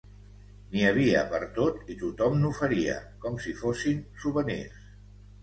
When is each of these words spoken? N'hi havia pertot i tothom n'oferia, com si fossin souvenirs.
N'hi 0.69 0.79
havia 0.91 1.19
pertot 1.33 1.91
i 1.97 1.97
tothom 1.99 2.39
n'oferia, 2.45 2.97
com 3.27 3.39
si 3.45 3.55
fossin 3.61 4.03
souvenirs. 4.25 4.83